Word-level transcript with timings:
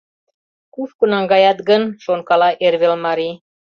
«Кушко 0.73 1.03
наҥгаят 1.13 1.59
гын?»— 1.69 1.83
шонкала 2.03 2.49
эрвелмарий. 2.65 3.35